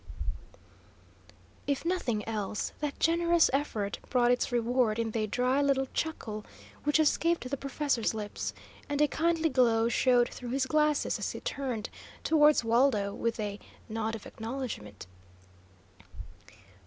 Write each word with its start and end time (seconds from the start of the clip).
If 1.67 1.85
nothing 1.85 2.27
else, 2.27 2.73
that 2.79 2.99
generous 2.99 3.51
effort 3.53 3.99
brought 4.09 4.31
its 4.31 4.51
reward 4.51 4.97
in 4.97 5.11
the 5.11 5.27
dry 5.27 5.61
little 5.61 5.87
chuckle 5.93 6.43
which 6.85 6.99
escaped 6.99 7.47
the 7.47 7.55
professor's 7.55 8.15
lips, 8.15 8.51
and 8.89 8.99
a 8.99 9.07
kindly 9.07 9.47
glow 9.49 9.89
showed 9.89 10.29
through 10.29 10.49
his 10.49 10.65
glasses 10.65 11.19
as 11.19 11.33
he 11.33 11.39
turned 11.39 11.91
towards 12.23 12.63
Waldo 12.63 13.13
with 13.13 13.39
a 13.39 13.59
nod 13.87 14.15
of 14.15 14.25
acknowledgment. 14.25 15.05